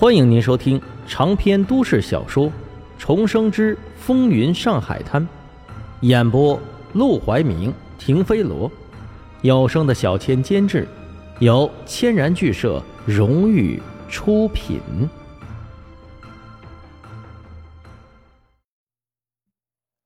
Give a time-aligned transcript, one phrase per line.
[0.00, 2.46] 欢迎您收听长篇都市小说
[3.00, 5.20] 《重生之风云上海滩》，
[6.02, 6.56] 演播：
[6.92, 8.70] 陆怀明、停飞罗，
[9.42, 10.86] 有声的小千监制，
[11.40, 14.78] 由千然剧社荣誉出品。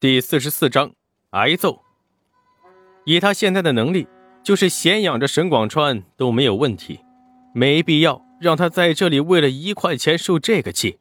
[0.01, 0.91] 第四十四章
[1.33, 1.83] 挨揍。
[3.05, 4.09] 以他现在的能力，
[4.43, 7.01] 就是闲养着沈广川都没有问题，
[7.53, 8.25] 没必要。
[8.43, 10.99] 让他在这里为了一块钱受这个气，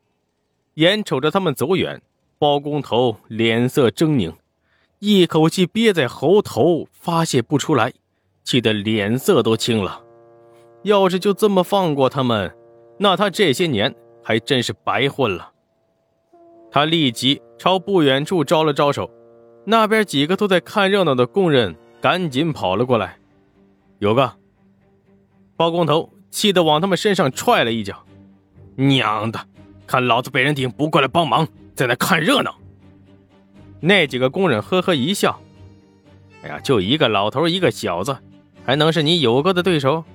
[0.76, 2.00] 眼瞅着他们走远，
[2.38, 4.36] 包工头脸色狰狞，
[5.00, 7.94] 一口气憋在喉头发泄不出来，
[8.44, 10.04] 气得脸色都青了。
[10.84, 12.56] 要是就这么放过他们，
[13.00, 13.92] 那他这些年
[14.24, 15.52] 还真是白混了。
[16.70, 19.10] 他立即朝不远处招了招手，
[19.66, 23.18] 那边几个都在看热闹的工人赶紧跑了过来。
[23.98, 24.32] 有个
[25.56, 26.08] 包工头。
[26.32, 28.04] 气得往他们身上踹了一脚，
[28.76, 29.40] 娘的！
[29.86, 31.46] 看老子被人顶，不过来帮忙，
[31.76, 32.56] 在那看热闹。
[33.82, 35.42] 那几个工人呵呵一笑
[36.44, 38.18] ：“哎呀，就一个老头，一个小子，
[38.64, 40.06] 还能是你友哥的对手？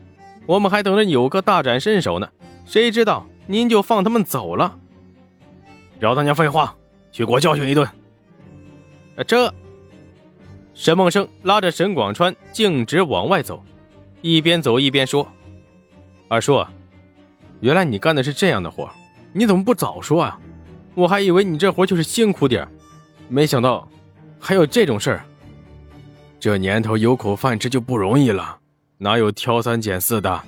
[0.47, 2.31] 我们还等着友哥大展身手呢，
[2.65, 4.79] 谁知道您就放他们走了？
[6.01, 6.75] 饶他娘废话，
[7.13, 7.87] 去给我教训一顿！”
[9.17, 9.53] 啊这，
[10.73, 13.63] 沈梦生拉着沈广川径直往外走，
[14.23, 15.29] 一边走一边说。
[16.29, 16.65] 二叔，
[17.61, 18.91] 原来你干的是这样的活，
[19.33, 20.39] 你怎么不早说啊？
[20.95, 22.67] 我还以为你这活就是辛苦点
[23.29, 23.87] 没想到
[24.41, 25.25] 还有这种事儿。
[26.41, 28.59] 这年头有口饭吃就不容易了，
[28.99, 30.43] 哪有挑三拣四的？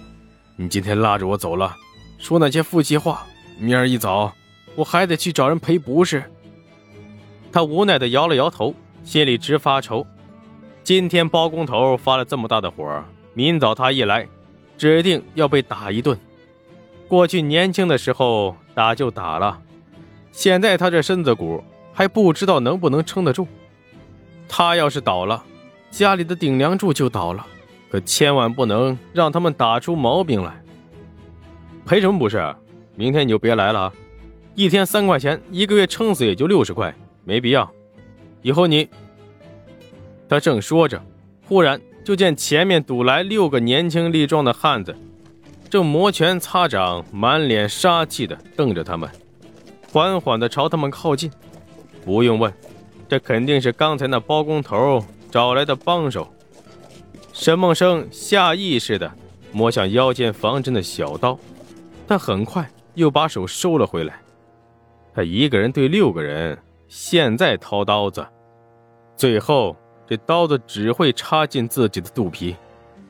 [0.57, 1.77] 你今天拉着我走了，
[2.19, 3.25] 说那些负气话，
[3.59, 4.33] 明儿一早
[4.75, 6.25] 我还得去找人赔不是？
[7.53, 10.05] 他无奈的摇了摇头，心里直发愁。
[10.83, 14.27] 今天包工头发了这么大的火，明早他一来。
[14.79, 16.19] 指定要被打一顿。
[17.07, 19.61] 过去年轻的时候打就打了，
[20.33, 21.63] 现在他这身子骨
[21.93, 23.47] 还不知道能不能撑得住。
[24.49, 25.45] 他要是倒了，
[25.91, 27.47] 家里的顶梁柱就倒了。
[27.91, 30.63] 可千万不能让他们打出毛病来。
[31.87, 32.55] 赔什么不是？
[32.95, 33.93] 明天你就别来了啊！
[34.55, 36.95] 一天三块钱，一个月撑死也就六十块，
[37.25, 37.71] 没必要。
[38.43, 38.87] 以后你……
[40.29, 41.03] 他正说着，
[41.47, 41.81] 忽然。
[42.09, 44.97] 就见前面堵来六个年轻力壮的汉子，
[45.69, 49.07] 正摩拳擦掌、满脸杀气的瞪着他们，
[49.93, 51.31] 缓缓的朝他们靠近。
[52.07, 52.51] 不用问，
[53.11, 56.27] 这肯定是刚才那包工头找来的帮手。
[57.35, 59.13] 沈梦生下意识的
[59.53, 61.39] 摸向腰间防身的小刀，
[62.07, 64.19] 但很快又把手收了回来。
[65.15, 66.59] 他一个人对六个人，
[66.89, 68.27] 现在掏刀子，
[69.15, 69.77] 最后。
[70.09, 72.57] 这刀子只会插进自己的肚皮，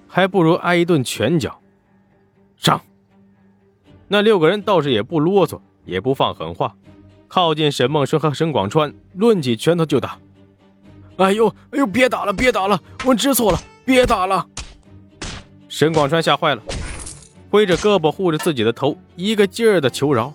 [0.09, 1.61] 还不如挨一顿拳脚。
[2.57, 2.81] 上！
[4.09, 6.75] 那六个人倒是也不啰嗦，也不放狠话，
[7.29, 10.19] 靠近沈梦生和沈广川，抡起拳头就打。
[11.19, 14.45] 哎呦，哎呦，别打了，别打了，我知错了，别打了！
[15.69, 16.63] 沈广川吓坏了，
[17.49, 20.35] 挥着胳膊护着自己的头，一个劲儿的求饶。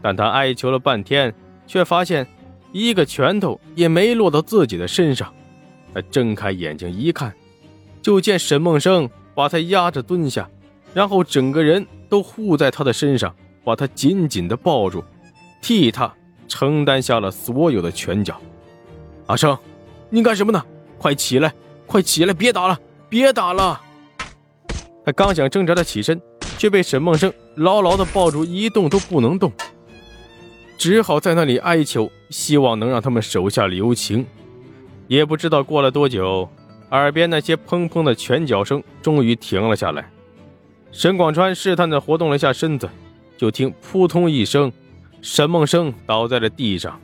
[0.00, 1.34] 但他哀求了半天，
[1.66, 2.26] 却发现
[2.72, 5.30] 一个拳头也没落到自己的身上。
[5.92, 7.34] 他睁开眼睛一看，
[8.00, 10.48] 就见沈梦生把他压着蹲下，
[10.94, 13.34] 然后整个人都护在他的身上，
[13.64, 15.02] 把他紧紧地抱住，
[15.60, 16.12] 替他
[16.48, 18.40] 承担下了所有的拳脚。
[19.26, 19.56] 阿生，
[20.08, 20.64] 你干什么呢？
[20.98, 21.54] 快起来，
[21.86, 23.80] 快起来，别打了，别打了！
[25.04, 26.20] 他刚想挣扎着起身，
[26.58, 29.50] 却被沈梦生牢牢地抱住，一动都不能动，
[30.76, 34.26] 只好在那里哀求，希望能让他们手下留情。
[35.10, 36.48] 也不知道过了多久，
[36.92, 40.08] 耳边那些砰砰的拳脚声终于停了下来。
[40.92, 42.88] 沈广川试探地活动了一下身子，
[43.36, 44.72] 就听扑通一声，
[45.20, 47.00] 沈梦生倒在了地上。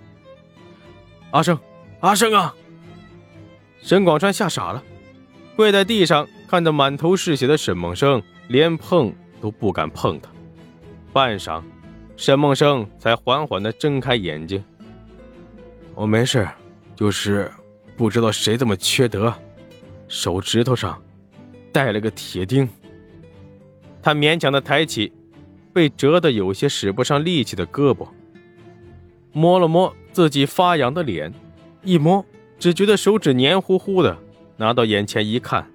[1.32, 1.58] 阿生，
[1.98, 2.54] 阿生啊！
[3.82, 4.80] 沈广川吓傻了，
[5.56, 10.30] 跪在地上，看着满头是血的沈梦生，连碰都不敢碰他。
[11.12, 11.60] 半晌，
[12.16, 14.62] 沈梦生才缓缓地睁开眼睛
[15.96, 16.48] ：“我没事，
[16.94, 17.50] 就是……”
[17.96, 19.32] 不知道谁这么缺德，
[20.06, 21.02] 手指头上
[21.72, 22.68] 带了个铁钉。
[24.02, 25.10] 他勉强的抬起
[25.72, 28.06] 被折得有些使不上力气的胳膊，
[29.32, 31.32] 摸了摸自己发痒的脸，
[31.82, 32.24] 一摸
[32.58, 34.16] 只觉得手指黏糊糊的，
[34.58, 35.66] 拿到眼前一看，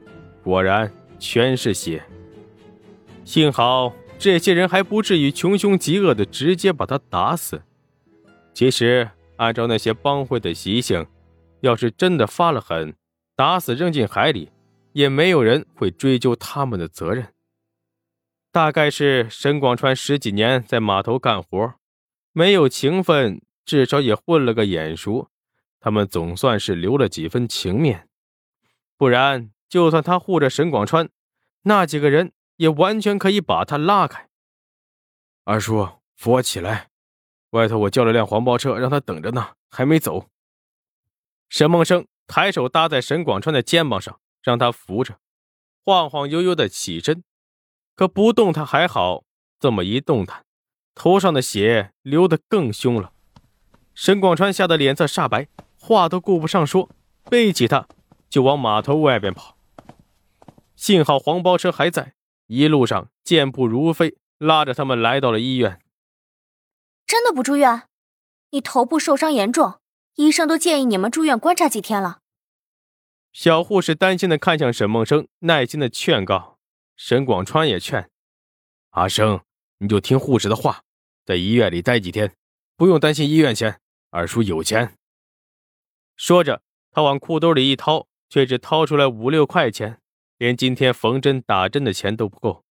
[0.44, 2.04] 果然全是血。
[3.26, 7.62] 幸好这些人还不至于穷凶极恶的直接把他打死。
[8.54, 11.06] 其实按照那些帮会的习性。
[11.62, 12.96] 要是真的发了狠，
[13.36, 14.52] 打死扔进海里，
[14.94, 17.34] 也没有人会追究他们的责任。
[18.52, 21.74] 大概是沈广川十几年在码头干活，
[22.34, 25.30] 没有情分，至少也混了个眼熟，
[25.80, 28.10] 他们总算是留了几分情面。
[28.98, 31.10] 不然，就算他护着沈广川，
[31.64, 34.28] 那几个人也完全可以把他拉开。
[35.46, 35.88] 二叔，
[36.18, 36.90] 扶我起来，
[37.52, 40.31] 外头我叫了辆黄包车，让他等着呢，还没走。
[41.52, 45.20] 沈梦生抬手搭在沈广川的肩膀上，让他扶着，
[45.84, 47.26] 晃晃悠悠的起身。
[47.94, 49.26] 可不动弹还好，
[49.60, 50.46] 这么一动弹，
[50.96, 53.12] 头上的血流得更凶了。
[53.94, 56.90] 沈广川吓得脸色煞白，话都顾不上说，
[57.30, 57.86] 背起他
[58.30, 59.58] 就往码头外边跑。
[60.78, 62.14] 幸好黄包车还在，
[62.48, 65.82] 一路上健步如飞，拉着他们来到了医院。
[67.06, 67.90] 真的不住院？
[68.52, 69.81] 你头部受伤严重，
[70.16, 72.20] 医生都建议你们住院观察几天了。
[73.34, 76.60] 小护士担心的看向沈梦生，耐心的劝告。
[76.96, 78.10] 沈广川也劝
[78.92, 79.42] 阿生
[79.80, 80.84] ：“你就听护士的话，
[81.26, 82.36] 在医院里待几天，
[82.76, 83.80] 不用担心医院钱，
[84.12, 84.96] 二叔有钱。”
[86.16, 86.62] 说着，
[86.92, 90.00] 他往裤兜里一掏，却只掏出来五六块钱，
[90.38, 92.64] 连今天缝针打针的钱都不够。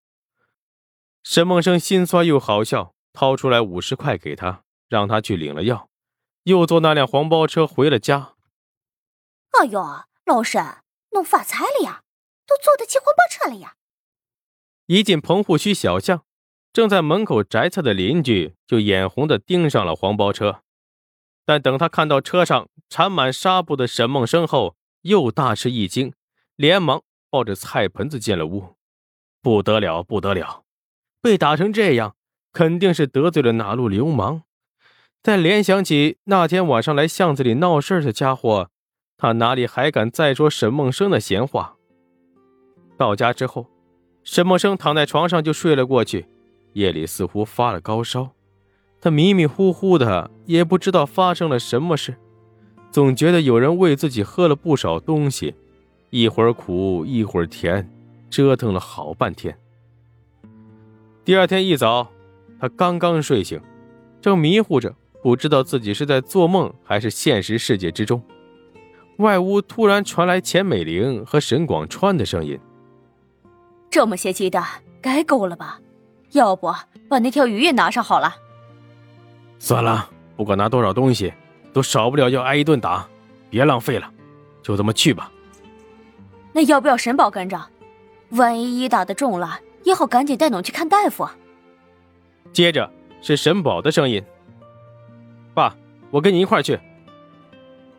[1.25, 5.90] 沈梦生心酸又好笑，掏出来五十块给他，让他去领了药，
[6.45, 8.35] 又坐那辆黄包车回了家。
[9.59, 9.83] 哎呦，
[10.25, 10.65] 老沈，
[11.11, 12.03] 弄发财了呀，
[12.47, 13.75] 都坐得起黄包车了呀！
[14.87, 16.25] 一进棚户区小巷，
[16.73, 20.63] 正在门口摘菜的邻居就眼红的盯上了黄包车，
[21.45, 26.13] 但等他看到车上缠满纱布的沈梦生后，又大吃一惊，
[26.57, 28.77] 连忙抱着菜盆子进了屋。
[29.43, 30.65] 不得了，不得了，
[31.21, 32.17] 被打成这样，
[32.53, 34.43] 肯定是得罪了哪路流氓。
[35.23, 38.71] 再联想起那天晚上来巷子里闹事的家伙，
[39.19, 41.77] 他哪里还敢再说沈梦生的闲话？
[42.97, 43.67] 到家之后。
[44.23, 46.27] 沈梦生躺在床上就睡了过去，
[46.75, 48.31] 夜里似乎发了高烧，
[49.01, 52.17] 他迷迷糊糊的，也不知道发生了什么事，
[52.91, 55.55] 总觉得有人喂自己喝了不少东西，
[56.11, 57.91] 一会儿苦一会儿甜，
[58.29, 59.59] 折腾了好半天。
[61.25, 62.11] 第二天一早，
[62.59, 63.59] 他刚刚睡醒，
[64.21, 68.23] 正迷糊着，不知道自己是在做梦还是现实世界之中，
[69.19, 72.59] 外屋突然传来钱美玲和沈广川的声音。
[73.91, 74.65] 这么些鸡蛋，
[75.01, 75.79] 该够了吧？
[76.33, 76.73] 要不
[77.09, 78.35] 把那条鱼也拿上好了。
[79.59, 81.33] 算了，不管拿多少东西，
[81.73, 83.07] 都少不了要挨一顿打，
[83.51, 84.11] 别浪费了，
[84.63, 85.31] 就这么去吧。
[86.53, 87.61] 那要不要沈宝跟着？
[88.31, 91.29] 万一一打的重了，也好赶紧带侬去看大夫。
[92.53, 92.89] 接着
[93.21, 94.40] 是沈宝的声音：“爸，
[96.11, 96.79] 我跟你一块去。”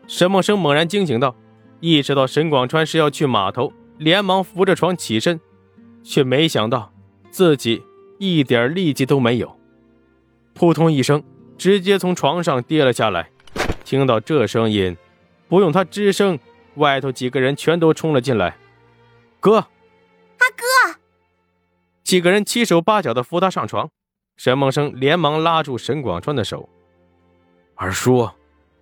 [0.06, 1.34] 沈梦生猛然惊醒到，
[1.80, 5.40] 意识到沈广川是要去码头，连忙扶着床起身。
[6.04, 6.92] 却没想到
[7.30, 7.80] 自己
[8.18, 9.56] 一点力气都没有，
[10.52, 11.22] 扑通一声，
[11.56, 13.30] 直接从床上跌了下来。
[13.84, 14.96] 听到这声音，
[15.46, 16.38] 不用他吱声，
[16.74, 18.56] 外头几个人全都冲了进来。
[19.38, 20.98] 哥，阿哥，
[22.02, 23.88] 几个人七手八脚的扶他上床。
[24.36, 26.68] 沈梦生连忙拉住沈广川的手
[27.82, 28.30] ：“二叔，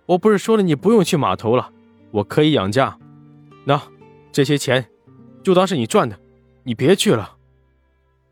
[0.05, 1.71] 我不是说了你不用去码头了，
[2.11, 2.95] 我可以养家。
[3.65, 3.81] 那
[4.31, 4.87] 这些钱，
[5.41, 6.19] 就当是你赚的。”
[6.61, 7.35] 你别去了。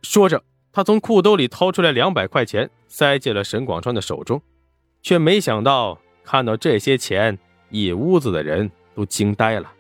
[0.04, 4.40] 说着，他从裤兜里掏出来两百块钱，塞进了沈广川的手中，
[5.02, 7.40] 却没想到看到这些钱，
[7.72, 9.72] 一屋子的人都惊呆了。